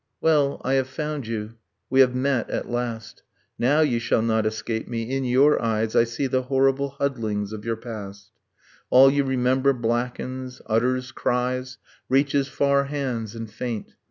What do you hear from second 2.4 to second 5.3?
at last. Now you shall not escape me: in